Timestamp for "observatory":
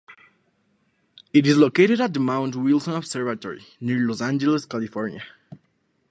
2.95-3.63